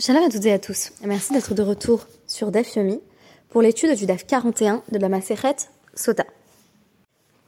[0.00, 0.92] Shalom à toutes et à tous.
[1.04, 3.00] Merci d'être de retour sur DAF Yomi
[3.50, 5.56] pour l'étude du DAF 41 de la Maseret
[5.94, 6.24] Sota.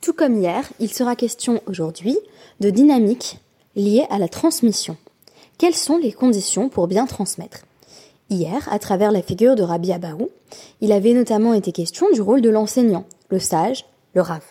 [0.02, 2.18] Tout comme hier, il sera question aujourd'hui
[2.60, 3.38] de dynamique
[3.74, 4.98] liée à la transmission.
[5.56, 7.62] Quelles sont les conditions pour bien transmettre?
[8.28, 10.28] Hier, à travers la figure de Rabbi Abaou,
[10.82, 14.44] il avait notamment été question du rôle de l'enseignant, le sage, le rave.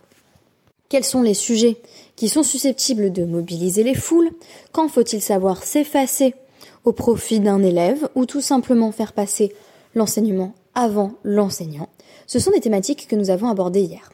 [0.89, 1.77] Quels sont les sujets
[2.15, 4.31] qui sont susceptibles de mobiliser les foules?
[4.71, 6.33] Quand faut-il savoir s'effacer
[6.83, 9.53] au profit d'un élève ou tout simplement faire passer
[9.95, 11.89] l'enseignement avant l'enseignant.
[12.27, 14.11] Ce sont des thématiques que nous avons abordées hier.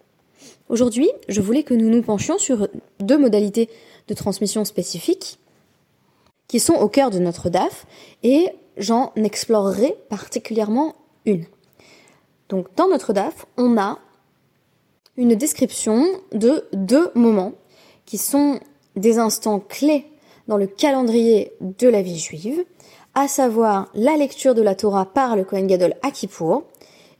[0.69, 2.67] Aujourd'hui, je voulais que nous nous penchions sur
[2.99, 3.69] deux modalités
[4.07, 5.39] de transmission spécifiques
[6.47, 7.85] qui sont au cœur de notre DAF
[8.23, 10.95] et j'en explorerai particulièrement
[11.25, 11.45] une.
[12.49, 13.99] Donc dans notre DAF, on a
[15.17, 17.53] une description de deux moments
[18.05, 18.59] qui sont
[18.95, 20.05] des instants clés
[20.47, 22.63] dans le calendrier de la vie juive,
[23.15, 26.63] à savoir la lecture de la Torah par le Kohen Gadol à Kippour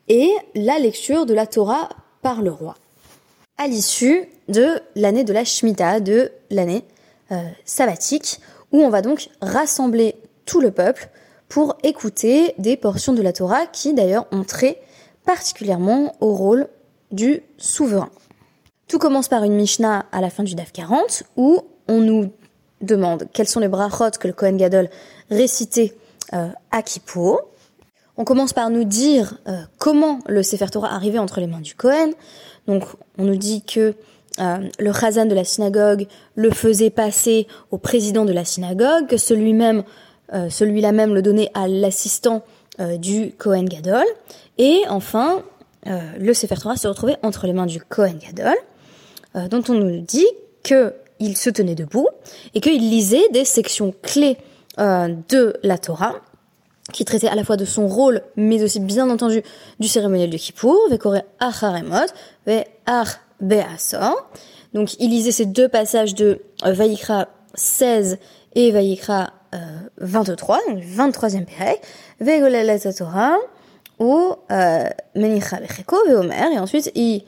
[0.08, 1.89] et la lecture de la Torah
[2.22, 2.75] par le roi.
[3.58, 6.84] À l'issue de l'année de la Shemitah, de l'année
[7.31, 8.39] euh, sabbatique,
[8.72, 11.09] où on va donc rassembler tout le peuple
[11.50, 14.81] pour écouter des portions de la Torah qui d'ailleurs ont trait
[15.25, 16.67] particulièrement au rôle
[17.12, 18.09] du souverain.
[18.88, 22.31] Tout commence par une Mishnah à la fin du DAF 40 où on nous
[22.81, 24.89] demande quels sont les brachot que le Kohen Gadol
[25.30, 25.94] récitait
[26.33, 27.42] euh, à Kippour.
[28.17, 31.75] On commence par nous dire euh, comment le Sefer Torah arrivait entre les mains du
[31.75, 32.14] Kohen.
[32.67, 32.84] Donc
[33.17, 33.94] on nous dit que
[34.39, 39.17] euh, le Chazan de la synagogue le faisait passer au président de la synagogue, que
[39.17, 39.84] celui-même,
[40.50, 42.44] celui-là même le donnait à l'assistant
[43.00, 44.03] du Kohen Gadol.
[44.58, 45.41] Et enfin,
[45.86, 48.56] le Sefer Torah se retrouvait entre les mains du Kohen Gadol,
[49.50, 50.28] dont on nous dit
[50.64, 52.08] que il se tenait debout
[52.54, 54.38] et qu'il lisait des sections clés
[54.80, 56.16] euh, de la Torah
[56.94, 59.44] qui traitaient à la fois de son rôle, mais aussi bien entendu
[59.80, 62.08] du cérémonial de Kippour, Vekore Acharemot,
[62.46, 64.30] Ve Ach Be'asor.
[64.74, 68.20] Donc il lisait ces deux passages de Vayikra 16
[68.56, 69.58] et Vayikra euh,
[69.97, 71.81] 23, donc 23e Pérec,
[72.20, 73.38] Vegolelet Torah,
[74.00, 74.84] ou euh,
[75.16, 77.24] Menicha Becheko, Veomer, et ensuite il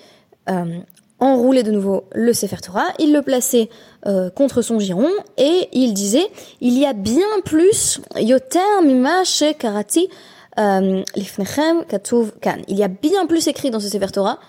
[0.50, 0.80] euh,
[1.20, 3.70] enroulait de nouveau le Sefer Torah, il le plaçait
[4.08, 6.28] euh, contre son giron et il disait
[6.62, 9.24] il y a bien plus yoter mima
[9.58, 10.10] karati
[10.58, 12.58] euh, lifnechem katuv kan.
[12.68, 14.40] Il y a bien plus écrit dans ce Sefer Torah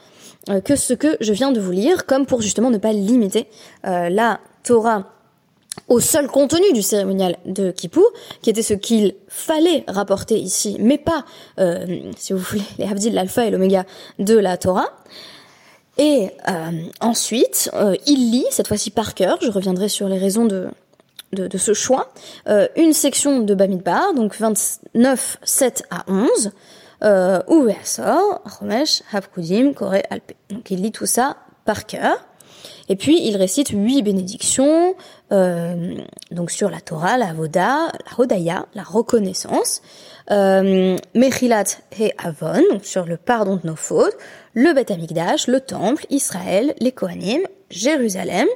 [0.48, 3.48] euh, que ce que je viens de vous lire, comme pour justement ne pas limiter
[3.82, 5.04] la Torah
[5.88, 8.08] au seul contenu du cérémonial de Kippour,
[8.42, 11.25] qui était ce qu'il fallait rapporter ici, mais pas,
[12.16, 13.84] si vous voulez, les Havdil, l'alpha et l'oméga
[14.19, 14.88] de la Torah.
[15.98, 16.70] Et euh,
[17.00, 20.68] ensuite, euh, il lit, cette fois-ci par cœur, je reviendrai sur les raisons de,
[21.32, 22.12] de, ce choix,
[22.48, 26.52] euh, une section de Bamidbar, donc 29, 7 à 11,
[27.02, 27.40] euh,
[27.84, 30.36] sort Romesh, Hapkudim, Koré, Alpé.
[30.50, 32.26] Donc il lit tout ça par cœur.
[32.88, 34.96] Et puis il récite huit bénédictions,
[35.32, 35.94] euh,
[36.32, 39.80] donc sur la Torah, la Voda, la Hodaya, la reconnaissance,
[40.30, 41.64] euh, Mechilat
[41.98, 44.16] et Avon, donc sur le pardon de nos fautes,
[44.54, 48.46] le Beth Amikdash, le Temple, Israël, les Kohanim, Jérusalem,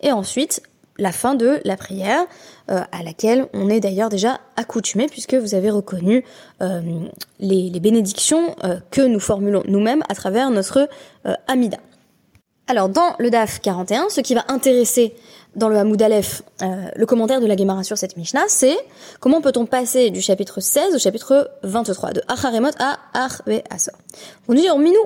[0.00, 0.62] et ensuite
[0.96, 2.24] la fin de la prière,
[2.70, 6.24] euh, à laquelle on est d'ailleurs déjà accoutumé, puisque vous avez reconnu
[6.62, 6.80] euh,
[7.40, 8.54] les, bénédictions
[8.90, 10.88] que nous formulons nous-mêmes à travers notre
[11.48, 11.78] Amida.
[12.66, 15.14] Alors dans le DAF 41, ce qui va intéresser
[15.56, 18.76] dans le Hamoud Aleph le commentaire de la Gemara sur cette Mishnah, c'est
[19.20, 23.42] comment peut-on passer du chapitre 16 au chapitre 23, de Acharemot à Arve.
[24.48, 24.98] On dit en minou,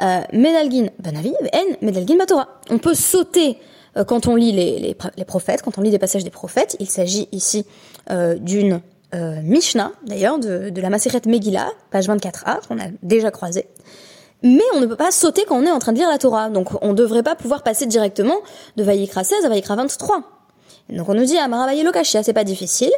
[0.00, 2.48] euh, Medalgin Banavi, En Medalgin Batora.
[2.70, 3.58] On peut sauter
[3.96, 6.76] euh, quand on lit les, les, les, prophètes, quand on lit des passages des prophètes.
[6.80, 7.66] Il s'agit ici
[8.10, 8.80] euh, d'une
[9.14, 13.66] euh, Mishnah, d'ailleurs, de, de, la Maseret Megillah, page 24a, qu'on a déjà croisé.
[14.42, 16.50] Mais on ne peut pas sauter quand on est en train de lire la Torah.
[16.50, 18.36] Donc on ne devrait pas pouvoir passer directement
[18.76, 20.22] de Vayikra 16 à Vayikra 23.
[20.90, 22.92] donc on nous dit Amara Lokashia, c'est pas difficile.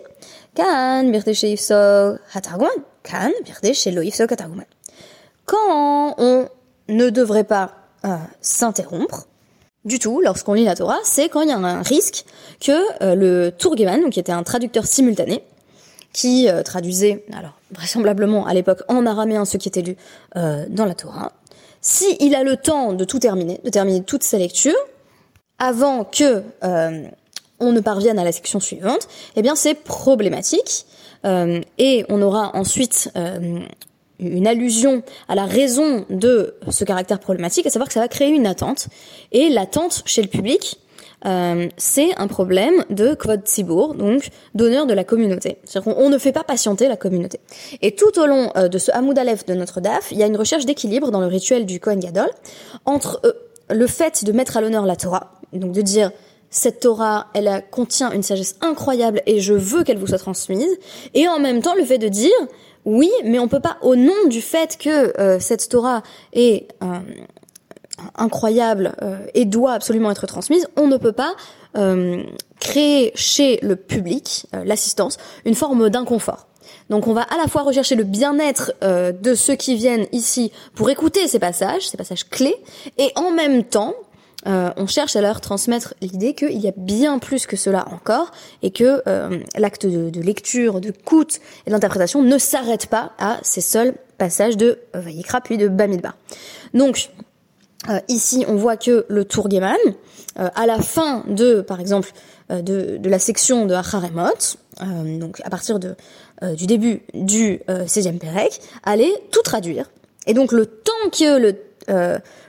[0.55, 1.11] Kan.
[3.03, 3.31] Kan.
[5.47, 6.49] Quand on
[6.89, 7.73] ne devrait pas
[8.05, 9.27] euh, s'interrompre
[9.85, 12.25] du tout lorsqu'on lit la Torah, c'est quand il y a un risque
[12.61, 12.73] que
[13.03, 15.45] euh, le Tourgeman, qui était un traducteur simultané,
[16.13, 19.97] qui euh, traduisait, alors vraisemblablement à l'époque en araméen ce qui était lu
[20.35, 21.33] dans la Torah,
[21.85, 24.75] si il a le temps de tout terminer, de terminer toute sa lecture,
[25.59, 26.43] avant que
[27.61, 30.87] on ne parvienne à la section suivante, eh bien c'est problématique.
[31.25, 33.11] et on aura ensuite
[34.19, 38.29] une allusion à la raison de ce caractère problématique, à savoir que ça va créer
[38.29, 38.89] une attente.
[39.33, 40.79] Et l'attente chez le public
[41.27, 45.59] euh, c'est un problème de kvod tzibur, donc d'honneur de la communauté.
[45.65, 47.41] C'est-à-dire qu'on ne fait pas patienter la communauté.
[47.83, 50.27] Et tout au long euh, de ce Hamoud Aleph de notre DAF, il y a
[50.27, 52.29] une recherche d'équilibre dans le rituel du Kohen Gadol
[52.85, 53.33] entre euh,
[53.71, 56.11] le fait de mettre à l'honneur la Torah, donc de dire
[56.51, 60.71] cette Torah, elle contient une sagesse incroyable et je veux qu'elle vous soit transmise,
[61.15, 62.31] et en même temps le fait de dire
[62.85, 66.03] oui, mais on peut pas, au nom du fait que cette Torah
[66.35, 66.99] est euh,
[68.17, 71.35] incroyable euh, et doit absolument être transmise, on ne peut pas
[72.61, 76.47] créer chez le public, l'assistance, une forme d'inconfort.
[76.89, 80.89] Donc on va à la fois rechercher le bien-être de ceux qui viennent ici pour
[80.89, 82.55] écouter ces passages, ces passages clés,
[82.97, 83.95] et en même temps
[84.47, 88.31] euh, on cherche à leur transmettre l'idée qu'il y a bien plus que cela encore
[88.63, 93.63] et que euh, l'acte de, lecture, de coûte et d'interprétation ne s'arrête pas à ces
[93.63, 96.17] seuls passages de Vayikra puis de Bamidbar.
[96.75, 97.11] Donc
[97.89, 99.49] euh, ici, on voit que le Tour
[100.37, 102.11] à la fin de, par exemple,
[102.51, 104.57] de, la section de Acharemot,
[105.21, 105.95] donc à partir de,
[106.57, 109.91] du début du 16e Pérec, allait tout traduire.
[110.27, 111.57] Et donc le temps que le,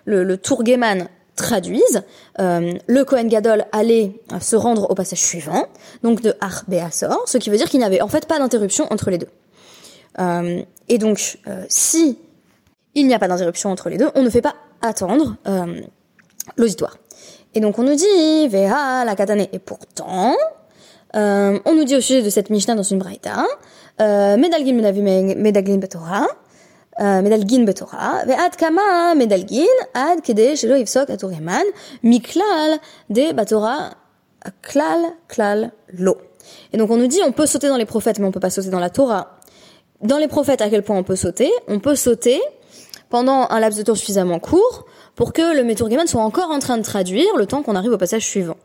[0.06, 0.38] le, le
[1.36, 2.04] traduisent,
[2.40, 5.68] euh, le Kohen Gadol allait euh, se rendre au passage suivant,
[6.04, 8.88] donc de Ar Beasor, ce qui veut dire qu'il n'y avait en fait pas d'interruption
[8.90, 9.30] entre les deux.
[10.20, 12.18] Euh, et donc, si
[12.94, 15.37] il n'y a pas d'interruption entre les deux, on ne fait pas attendre
[16.57, 16.97] l'auditoire.
[17.55, 19.47] Et donc on nous dit, Veha la katane.
[19.53, 20.35] Et pourtant,
[21.15, 23.45] on nous dit au sujet de cette Mishnah dans une Braïta,
[23.99, 24.75] Medalgin
[25.37, 26.27] Medalgin Betorah,
[27.23, 29.77] מדלגין בתורה, ועד כמה מדלגין?
[29.95, 31.63] עד כדי שלא יפסוק התורגמן
[32.05, 32.75] מכלל
[33.13, 33.89] de בתורה
[34.63, 36.15] klal klal lo.
[36.73, 38.51] Et donc on nous dit on peut sauter dans les prophètes mais on peut pas
[38.51, 39.39] sauter dans la Torah.
[40.03, 42.41] Dans les prophètes à quel point on peut sauter On peut sauter
[43.16, 44.84] pendant un laps de temps suffisamment court
[45.16, 47.98] pour que le Meturgeman soit encore en train de traduire le temps qu'on arrive au
[47.98, 48.58] passage suivant.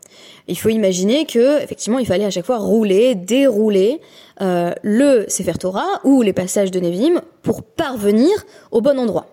[0.49, 4.01] Il faut imaginer que effectivement il fallait à chaque fois rouler, dérouler
[4.41, 8.29] euh, le Sefer Torah ou les passages de Nevim pour parvenir
[8.71, 9.27] au bon endroit.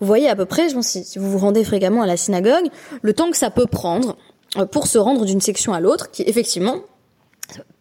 [0.00, 2.70] Vous voyez à peu près, je pense, si vous vous rendez fréquemment à la synagogue,
[3.02, 4.16] le temps que ça peut prendre
[4.56, 6.76] euh, pour se rendre d'une section à l'autre, qui effectivement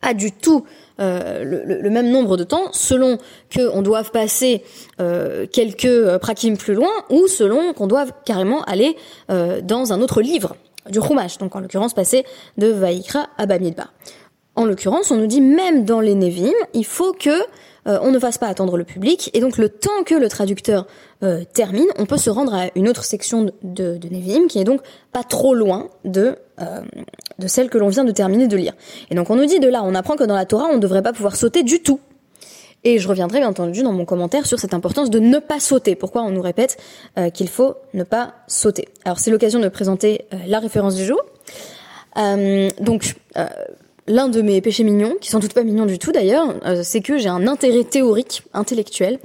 [0.01, 0.65] pas du tout
[1.01, 3.17] euh, le, même nombre de temps selon
[3.55, 4.63] qu'on doive passer
[4.99, 8.95] euh, quelques euh, prakim plus loin ou selon qu'on doive carrément aller
[9.29, 10.55] dans un autre livre
[10.89, 12.25] du Chumash, donc en l'occurrence passer
[12.57, 13.93] de Vaikra à Bamidbar.
[14.55, 17.31] En l'occurrence, on nous dit même dans les Nevim, il faut que
[17.87, 20.85] euh, on ne fasse pas attendre le public, et donc le temps que le traducteur
[21.23, 24.63] euh, termine, on peut se rendre à une autre section de, de, Nevim, qui est
[24.63, 24.81] donc
[25.11, 26.81] pas trop loin de, euh,
[27.39, 28.73] de celle que l'on vient de terminer de lire.
[29.09, 30.79] Et donc on nous dit de là, on apprend que dans la Torah, on ne
[30.79, 31.99] devrait pas pouvoir sauter du tout.
[32.83, 35.95] Et je reviendrai bien entendu dans mon commentaire sur cette importance de ne pas sauter.
[35.95, 36.81] Pourquoi on nous répète
[37.31, 38.89] qu'il faut ne pas sauter?
[39.05, 41.21] Alors c'est l'occasion de présenter la référence du jour.
[42.15, 43.13] donc
[44.11, 47.01] l'un de mes péchés mignons, qui sont toutes pas mignons du tout d'ailleurs, euh, c'est
[47.01, 49.19] que j'ai un intérêt théorique, intellectuel,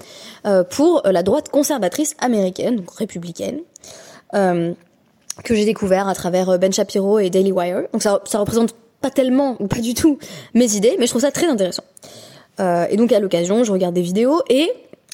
[0.46, 3.60] euh, pour la droite conservatrice américaine, donc républicaine,
[4.34, 4.72] euh,
[5.44, 7.82] que j'ai découvert à travers Ben Shapiro et Daily Wire.
[7.92, 10.18] Donc ça, ça représente pas tellement, ou pas du tout,
[10.54, 11.84] mes idées, mais je trouve ça très intéressant.
[12.58, 14.70] et donc à l'occasion, je regarde des vidéos et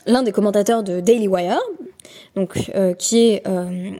[0.06, 1.60] l'un des commentateurs de Daily Wire,
[2.36, 3.90] donc euh, qui est euh,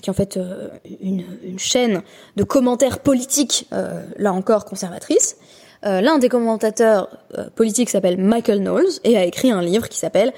[0.00, 0.68] qui est en fait euh,
[1.00, 2.02] une, une, chaîne
[2.36, 3.68] de commentaires politiques,
[4.16, 5.36] là encore conservatrice.
[5.84, 7.08] L'un des commentateurs
[7.54, 10.32] politiques s'appelle Michael Knowles et a écrit un livre qui s'appelle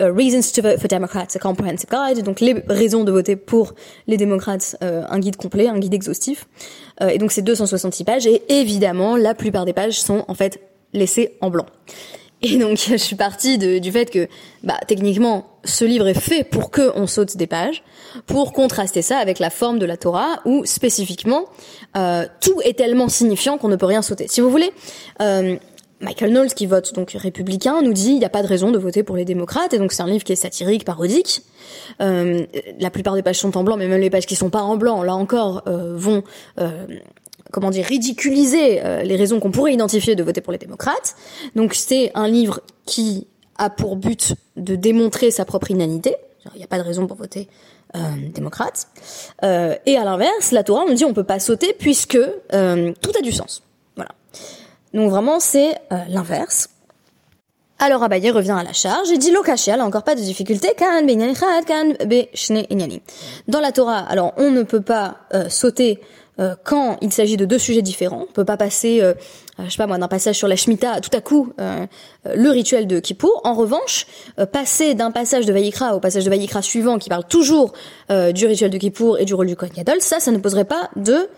[0.00, 3.74] Reasons to Vote for Democrats, a Comprehensive Guide, donc les raisons de voter pour
[4.06, 6.48] les démocrates, un guide complet, un guide exhaustif.
[7.06, 10.58] et donc c'est 266 pages et évidemment la plupart des pages sont en fait
[10.94, 11.66] laissées en blanc.
[12.42, 14.28] Et donc je suis partie du fait que
[14.62, 17.82] bah techniquement ce livre est fait pour que on saute des pages,
[18.26, 21.44] pour contraster ça avec la forme de la Torah où spécifiquement
[21.96, 24.28] euh, tout est tellement signifiant qu'on ne peut rien sauter.
[24.28, 24.72] Si vous voulez,
[25.20, 25.56] euh,
[26.00, 28.78] Michael Knowles qui vote donc républicain nous dit il n'y a pas de raison de
[28.78, 31.42] voter pour les démocrates et donc c'est un livre qui est satirique, parodique.
[32.00, 32.46] Euh,
[32.78, 34.76] la plupart des pages sont en blanc, mais même les pages qui sont pas en
[34.76, 36.22] blanc, là encore, euh, vont
[36.60, 36.86] euh,
[37.52, 41.16] comment dire, ridiculiser euh, les raisons qu'on pourrait identifier de voter pour les démocrates.
[41.54, 43.26] Donc c'est un livre qui
[43.56, 46.16] a pour but de démontrer sa propre inanité.
[46.54, 47.48] Il n'y a pas de raison pour voter
[47.96, 48.00] euh,
[48.34, 48.86] démocrate.
[49.42, 52.18] Euh, et à l'inverse, la Torah, on dit on peut pas sauter puisque
[52.52, 53.62] euh, tout a du sens.
[53.96, 54.10] Voilà.
[54.92, 55.74] Donc vraiment, c'est
[56.08, 56.68] l'inverse.
[57.78, 60.68] Alors Abaye revient à la charge et dit Lokaché, elle encore pas de difficulté.
[63.48, 66.00] Dans la Torah, alors on ne peut pas sauter
[66.40, 68.26] euh, quand il s'agit de deux sujets différents.
[68.28, 69.14] On peut pas passer, euh,
[69.58, 71.52] euh, je sais pas moi, d'un passage sur la Shemitah tout à coup
[72.24, 73.40] le rituel de Kippour.
[73.44, 74.06] En revanche,
[74.52, 77.72] passer d'un passage de Vayikra au passage de Vayikra suivant qui parle toujours
[78.10, 80.90] du rituel de Kippour et du rôle du Kohen Gadol, ça, ça ne poserait pas
[80.96, 81.28] de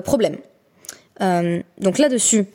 [0.00, 0.36] problème.
[1.20, 2.46] donc là-dessus,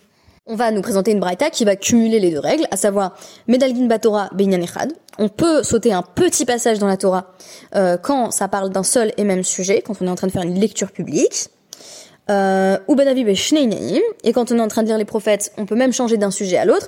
[0.50, 3.16] on va nous présenter une braïta qui va cumuler les deux règles, à savoir
[3.48, 4.94] Medalgin Batora Benyan Echad.
[5.20, 7.34] On peut sauter un petit passage dans la Torah
[7.76, 10.32] euh, quand ça parle d'un seul et même sujet, quand on est en train de
[10.32, 11.50] faire une lecture publique.
[12.30, 13.08] Euh, ben
[14.24, 16.32] et quand on est en train de lire les prophètes, on peut même changer d'un
[16.32, 16.88] sujet à l'autre.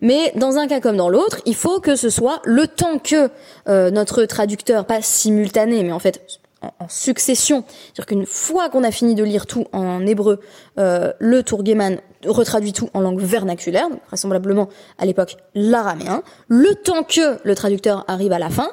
[0.00, 3.30] Mais dans un cas comme dans l'autre, il faut que ce soit le temps que
[3.68, 7.64] euh, notre traducteur, pas simultané, mais en fait en, succession.
[7.68, 10.40] C'est-à-dire qu'une fois qu'on a fini de lire tout en hébreu,
[10.78, 14.68] euh, le Tourgueman retraduit tout en langue vernaculaire, donc vraisemblablement
[14.98, 16.22] à l'époque l'araméen.
[16.48, 18.70] Le temps que le traducteur arrive à la fin,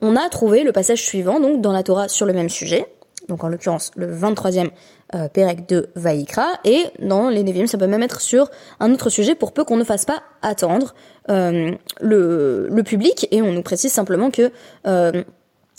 [0.00, 2.86] on a trouvé le passage suivant, donc dans la Torah sur le même sujet,
[3.28, 4.70] donc en l'occurrence le 23e
[5.14, 9.08] euh, Pérec de Vaïkra, et dans les Nevi'im, ça peut même être sur un autre
[9.08, 10.94] sujet pour peu qu'on ne fasse pas attendre
[11.30, 14.50] euh, le, le, public, et on nous précise simplement que
[14.86, 15.22] euh,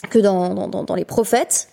[0.09, 1.69] que dans, dans, dans, les prophètes,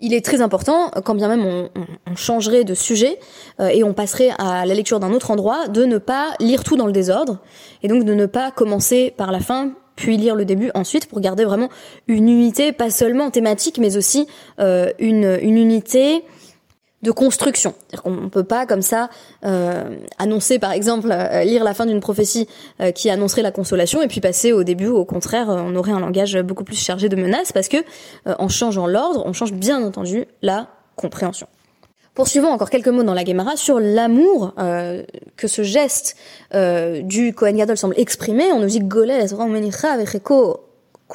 [0.00, 1.70] il est très important, quand bien même on,
[2.10, 3.18] on, changerait de sujet
[3.60, 6.76] euh, et on passerait à la lecture d'un autre endroit, de ne pas lire tout
[6.76, 7.38] dans le désordre
[7.82, 9.72] et donc de ne pas commencer par la fin
[10.02, 11.68] puis lire le début ensuite pour garder vraiment
[12.08, 14.26] une unité, pas seulement thématique, mais aussi
[14.58, 16.24] euh, une, une unité
[17.02, 17.72] de construction.
[17.78, 19.10] C'est-à-dire qu'on ne peut pas comme ça
[19.44, 22.48] euh, annoncer, par exemple, euh, lire la fin d'une prophétie
[22.96, 26.36] qui annoncerait la consolation et puis passer au début, au contraire, on aurait un langage
[26.42, 27.78] beaucoup plus chargé de menaces parce que
[28.26, 30.66] en changeant l'ordre, on change bien entendu la
[30.96, 31.46] compréhension.
[32.14, 34.54] Poursuivons encore quelques mots dans la Gemara sur l'amour
[35.36, 36.16] que ce geste
[36.52, 38.52] du Kohen Gadol semble exprimer.
[38.52, 39.26] On nous dit Golel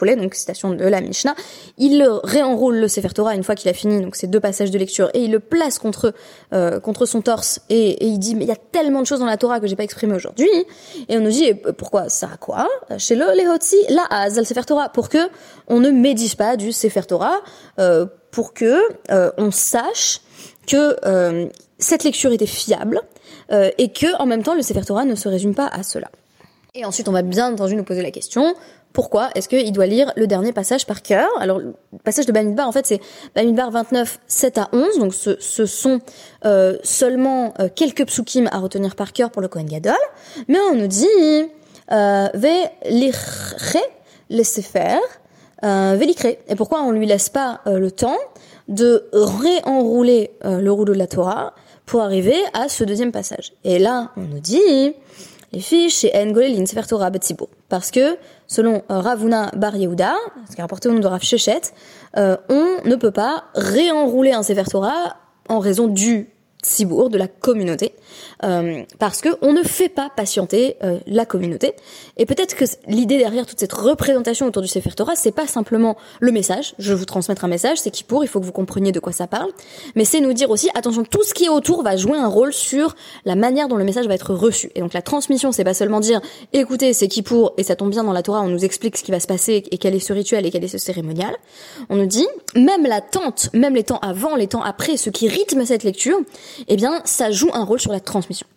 [0.06, 1.36] donc citation de la Mishnah,
[1.78, 4.78] il réenroule le Sefer Torah une fois qu'il a fini donc ces deux passages de
[4.78, 6.14] lecture et il le place contre
[6.54, 9.26] euh, contre son torse et, il dit mais il y a tellement de choses dans
[9.26, 10.50] la Torah que j'ai pas exprimé aujourd'hui
[11.10, 15.10] et on nous dit pourquoi ça a quoi chez le lehotzi la Sefer Torah pour
[15.10, 15.30] que
[15.68, 17.40] on ne médite pas du Sefer Torah
[17.80, 18.06] euh,
[18.38, 18.80] pour que
[19.10, 20.22] euh, on sache
[20.68, 20.96] que
[21.80, 23.02] cette lecture était fiable
[23.52, 26.12] et que en même temps le Sefer Torah ne se résume pas à cela.
[26.76, 28.54] Et ensuite, on va bien entendu nous poser la question,
[28.94, 31.28] pourquoi est-ce qu'il doit lire le dernier passage par cœur?
[31.40, 33.02] Alors, le passage de Bamidbar, en fait, c'est
[33.36, 35.00] Bamidbar 29, 7 à 11.
[35.00, 36.02] Donc, ce, ce sont
[36.46, 39.96] euh, seulement euh, quelques psukim à retenir par cœur pour le Kohen Gadol.
[40.48, 41.06] Mais on nous dit
[41.92, 43.78] euh, Ve lichre,
[44.30, 44.62] laissez
[45.64, 46.00] euh,
[46.48, 48.18] Et pourquoi on lui laisse pas euh, le temps
[48.68, 51.54] de réenrouler le rouleau de la Torah
[51.86, 53.54] pour arriver à ce deuxième passage?
[53.64, 54.94] Et là, on nous dit
[55.54, 57.10] les fiches chez En Sefer Torah
[57.70, 60.14] Parce que, selon euh, Ravuna Bar Yehuda,
[60.50, 61.62] ce qui est rapporté au nom de Rav Shechet,
[62.18, 65.16] euh, on ne peut pas réenrouler un Sefer Torah
[65.48, 66.30] en raison du
[66.62, 67.94] Tzibour, de la communauté,
[68.44, 71.74] euh, parce que on ne fait pas patienter euh, la communauté.
[72.18, 75.98] Et peut-être que l'idée derrière toute cette représentation autour du Sefer Torah, c'est pas simplement
[76.20, 78.52] le message, je vais vous transmettre un message, c'est qui pour, il faut que vous
[78.52, 79.52] compreniez de quoi ça parle,
[79.96, 82.54] mais c'est nous dire aussi, attention, tout ce qui est autour va jouer un rôle
[82.54, 82.96] sur
[83.26, 84.72] la manière dont le message va être reçu.
[84.76, 86.22] Et donc la transmission, c'est pas seulement dire,
[86.54, 89.04] écoutez, c'est qui pour, et ça tombe bien dans la Torah, on nous explique ce
[89.04, 91.36] qui va se passer et quel est ce rituel et quel est ce cérémonial.
[91.90, 95.66] On nous dit, même l'attente, même les temps avant, les temps après, ce qui rythme
[95.66, 96.20] cette lecture,
[96.68, 98.48] eh bien, ça joue un rôle sur la transmission.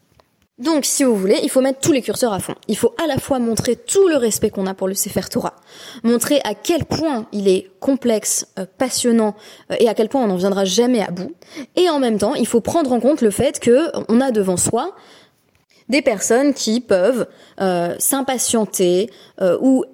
[0.61, 2.54] Donc, si vous voulez, il faut mettre tous les curseurs à fond.
[2.69, 5.54] Il faut à la fois montrer tout le respect qu'on a pour le Sefer Torah,
[6.02, 9.35] montrer à quel point il est complexe, euh, passionnant,
[9.71, 11.33] euh, et à quel point on n'en viendra jamais à bout.
[11.76, 14.59] Et en même temps, il faut prendre en compte le fait que on a devant
[14.59, 14.95] soi
[15.88, 17.26] des personnes qui peuvent
[17.61, 19.11] euh, s'impatienter
[19.61, 19.85] ou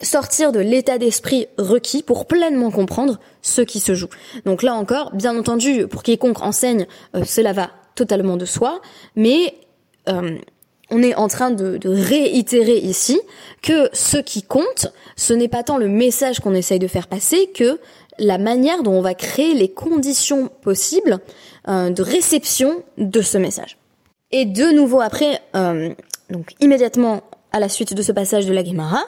[0.00, 4.08] sortir de l'état d'esprit requis pour pleinement comprendre ce qui se joue.
[4.46, 6.86] Donc là encore, bien entendu, pour quiconque enseigne,
[7.24, 7.70] cela va
[8.00, 8.80] totalement de soi,
[9.14, 9.54] mais
[10.08, 10.38] euh,
[10.90, 13.20] on est en train de, réitérer ici
[13.62, 17.50] que ce qui compte, ce n'est pas tant le message qu'on essaye de faire passer
[17.54, 17.78] que
[18.18, 21.18] la manière dont on va créer les conditions possibles
[21.68, 23.76] euh, de réception de ce message.
[24.32, 25.42] Et de nouveau après,
[26.30, 29.02] donc immédiatement à la suite de ce passage de la Gemara,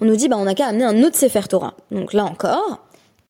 [0.00, 1.74] on nous dit bah on n'a qu'à amener un autre Sefer Torah.
[1.90, 2.87] Donc là encore,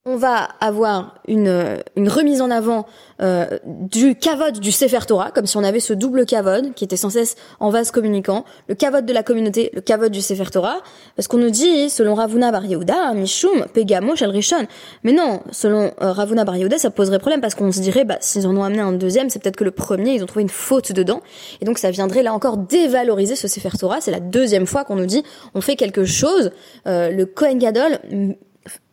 [0.09, 2.87] on va avoir une, une remise en avant
[3.21, 6.97] euh, du kavod du Sefer Torah, comme si on avait ce double kavod qui était
[6.97, 10.79] sans cesse en vase communicant, le kavod de la communauté, le kavod du Sefer Torah,
[11.15, 14.67] parce qu'on nous dit, selon Ravuna Bar Yehuda, Mishum, Pegamo, Shel Rishon.
[15.03, 18.17] Mais non, selon euh, Ravuna Bar Yehuda, ça poserait problème parce qu'on se dirait, bah,
[18.21, 20.49] s'ils en ont amené un deuxième, c'est peut-être que le premier, ils ont trouvé une
[20.49, 21.21] faute dedans.
[21.61, 24.01] Et donc ça viendrait là encore dévaloriser ce Sefer Torah.
[24.01, 25.23] C'est la deuxième fois qu'on nous dit,
[25.55, 26.51] on fait quelque chose,
[26.87, 27.99] euh, le Kohen Gadol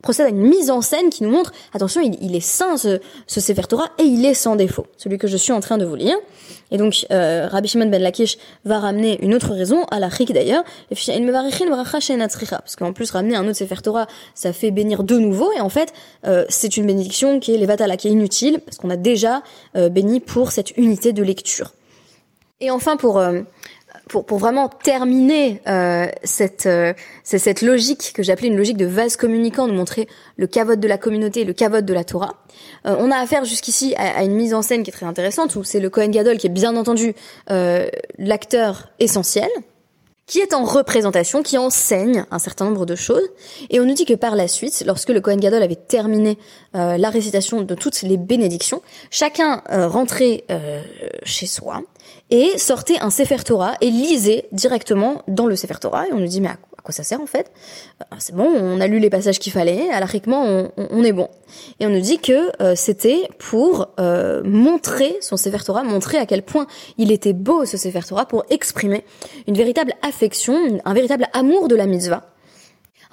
[0.05, 3.41] procède à une mise en scène qui nous montre, attention, il, est saint ce, ce
[3.41, 5.95] Sefer Torah et il est sans défaut, celui que je suis en train de vous
[5.95, 6.15] lire.
[6.71, 10.31] Et donc euh, Rabbi Shimon ben Lakish va ramener une autre raison, à la chik
[10.31, 15.59] d'ailleurs, parce qu'en plus ramener un autre Sefer Torah, ça fait bénir de nouveau, et
[15.59, 15.91] en fait
[16.25, 19.41] euh, c'est une bénédiction qui est levatala, qui est inutile, parce qu'on a déjà
[19.75, 21.73] euh, béni pour cette unité de lecture.
[22.61, 23.41] Et enfin pour euh,
[24.09, 29.15] pour, pour vraiment terminer euh, cette, euh, cette logique que j'appelais une logique de vase
[29.15, 32.35] communicant, de montrer le cavote de la communauté et le cavote de la Torah,
[32.85, 35.63] euh, on a affaire jusqu'ici à, une mise en scène qui est très intéressante, où
[35.63, 37.15] c'est le Kohen Gadol qui est bien entendu
[37.51, 37.87] euh,
[38.17, 39.49] l'acteur essentiel,
[40.27, 43.27] qui est en représentation, qui enseigne un certain nombre de choses.
[43.69, 46.37] Et on nous dit que par la suite, lorsque le Kohen Gadol avait terminé
[46.75, 50.81] euh, la récitation de toutes les bénédictions, chacun euh, rentrait euh,
[51.23, 51.81] chez soi
[52.31, 56.07] et sortait un Sefer Torah et lisait directement dans le Sefer Torah.
[56.07, 57.51] Et on nous dit, mais à quoi ça sert en fait
[58.01, 61.27] euh, C'est bon, on a lu les passages qu'il fallait, alariquement on, on, est bon.
[61.79, 66.25] Et on nous dit que euh, c'était pour euh, montrer son Sefer Torah, montrer à
[66.25, 69.03] quel point il était beau ce Sefer Torah, pour exprimer
[69.47, 72.34] une véritable affection, un véritable amour de la mitzvah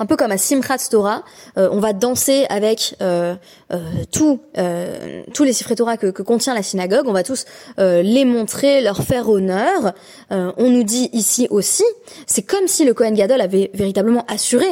[0.03, 1.23] un peu comme à Simchat Torah,
[1.57, 3.37] euh, on va danser avec euh,
[3.73, 3.79] euh,
[4.11, 4.41] tout,
[5.33, 7.45] tous les Sifrei Torah que, que, contient la synagogue, on va tous
[7.79, 9.93] les montrer, leur faire honneur.
[10.31, 11.85] on nous dit ici aussi,
[12.27, 14.67] c'est comme si le Kohen Gadol avait véritablement assuré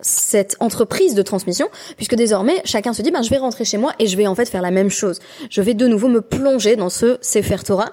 [0.00, 3.92] cette entreprise de transmission, puisque désormais chacun se dit, ben je vais rentrer chez moi
[3.98, 5.20] et je vais en fait faire la même chose.
[5.50, 7.90] Je vais de nouveau me plonger dans ce Sefer Torah.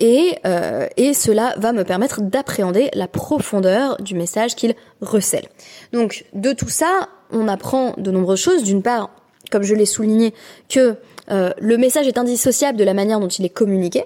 [0.00, 5.46] Et, euh, et cela va me permettre d'appréhender la profondeur du message qu'il recèle.
[5.92, 8.64] Donc de tout ça, on apprend de nombreuses choses.
[8.64, 9.10] D'une part,
[9.50, 10.32] comme je l'ai souligné,
[10.70, 10.96] que
[11.30, 14.04] euh, le message est indissociable de la manière dont il est communiqué,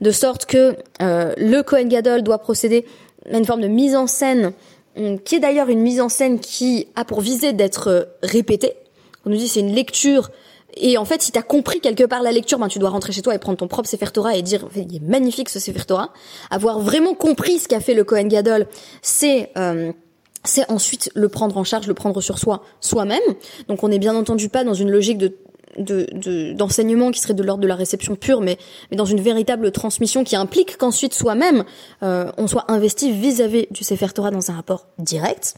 [0.00, 2.84] de sorte que euh, le Kohen Gadol doit procéder
[3.32, 4.52] à une forme de mise en scène,
[4.96, 8.72] hum, qui est d'ailleurs une mise en scène qui a pour visée d'être répétée.
[9.24, 10.30] On nous dit c'est une lecture
[10.76, 13.12] et en fait, si tu as compris quelque part la lecture, ben, tu dois rentrer
[13.12, 15.84] chez toi et prendre ton propre Sefer Torah et dire, il est magnifique ce Sefer
[15.86, 16.12] Torah.
[16.50, 18.66] Avoir vraiment compris ce qu'a fait le Kohen Gadol,
[19.02, 19.50] c'est...
[19.56, 19.92] Euh,
[20.44, 23.20] c'est ensuite le prendre en charge, le prendre sur soi soi-même.
[23.66, 25.36] Donc on n'est bien entendu pas dans une logique de
[25.78, 28.58] d'enseignement qui serait de l'ordre de la réception pure, mais,
[28.90, 31.64] mais dans une véritable transmission qui implique qu'ensuite soi-même
[32.02, 35.54] euh, on soit investi vis-à-vis du Sefer Torah dans un rapport direct.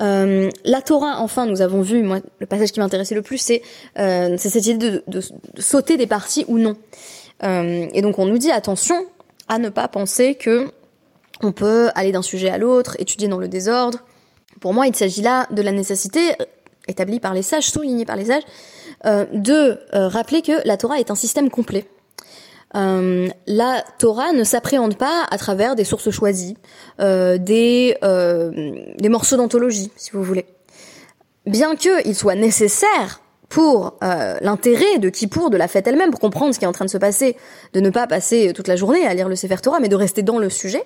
[0.00, 3.62] Euh, la Torah, enfin, nous avons vu, moi, le passage qui m'intéressait le plus, c'est
[3.98, 5.20] euh, cette idée de, de,
[5.54, 6.76] de, sauter des parties ou non.
[7.44, 9.06] Euh, et donc on nous dit attention
[9.48, 10.70] à ne pas penser que
[11.42, 14.00] on peut aller d'un sujet à l'autre, étudier dans le désordre.
[14.60, 16.32] Pour moi, il s'agit là de la nécessité
[16.88, 18.48] établie par les sages, soulignée par les sages, euh,
[19.04, 21.86] de euh, rappeler que la Torah est un système complet.
[22.76, 26.56] Euh, la Torah ne s'appréhende pas à travers des sources choisies,
[27.00, 28.50] euh, des, euh,
[29.08, 30.46] morceaux d'anthologie, si vous voulez.
[31.46, 36.52] Bien qu'il soit nécessaire pour euh, l'intérêt de Kippour, de la fête elle-même, pour comprendre
[36.52, 37.36] ce qui est en train de se passer,
[37.72, 40.22] de ne pas passer toute la journée à lire le Sefer Torah, mais de rester
[40.22, 40.82] dans le sujet,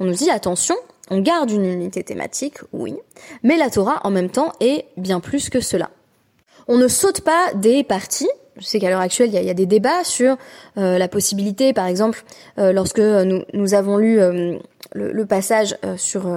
[0.00, 0.76] on nous dit attention,
[1.10, 2.96] on garde une unité thématique, oui,
[3.42, 5.90] mais la Torah en même temps est bien plus que cela.
[6.68, 8.28] On ne saute pas des parties.
[8.58, 10.36] Je sais qu'à l'heure actuelle, il y a, des débats sur
[10.76, 12.24] euh, la possibilité, par exemple,
[12.58, 14.58] euh, lorsque nous, avons lu euh,
[14.92, 16.28] le, passage sur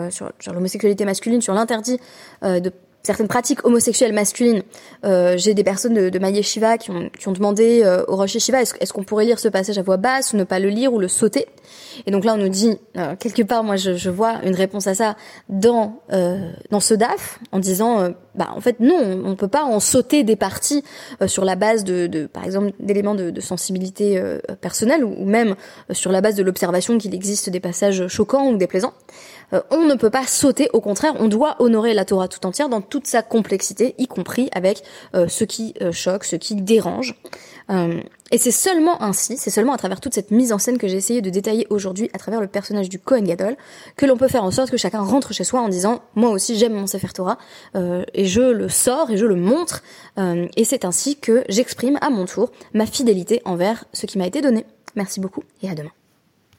[0.54, 2.00] l'homosexualité masculine, sur l'interdit
[2.44, 2.72] de
[3.04, 4.64] certaines pratiques homosexuelles masculines.
[5.06, 8.16] Euh, J'ai des personnes de, de Maïe Shiva qui ont, qui ont demandé euh, au
[8.16, 10.70] Rocher Shiva est-ce qu'on pourrait lire ce passage à voix basse ou ne pas le
[10.70, 11.48] lire ou le sauter?
[12.06, 14.88] Et donc là, on nous dit euh, quelque part, moi, je, je, vois une réponse
[14.88, 15.16] à ça
[15.50, 19.48] dans euh, dans ce DAF en disant, euh, bah en fait non, on ne peut
[19.48, 20.84] pas en sauter des parties
[21.28, 24.22] sur la base de, de par exemple d'éléments de, de, sensibilité
[24.62, 25.56] personnelle ou, ou même
[25.92, 28.94] sur la base de l'observation qu'il existe des passages choquants ou déplaisants.
[29.54, 32.70] Euh, on ne peut pas sauter, au contraire, on doit honorer la Torah tout entière
[32.70, 34.84] dans toute sa complexité, y compris avec
[35.16, 37.16] euh, ce qui euh, choque, ce qui dérange.
[38.32, 40.98] et c'est seulement ainsi, c'est seulement à travers toute cette mise en scène que j'ai
[40.98, 43.56] essayé de détailler aujourd'hui à travers le personnage du Kohen Gadol,
[43.96, 46.58] que l'on peut faire en sorte que chacun rentre chez soi en disant moi aussi
[46.58, 47.38] j'aime mon Sefer Torah
[48.14, 49.84] et je le sors et je le montre
[50.18, 54.42] et c'est ainsi que j'exprime à mon tour ma fidélité envers ce qui m'a été
[54.42, 54.66] donné.
[54.96, 55.92] Merci beaucoup et à demain.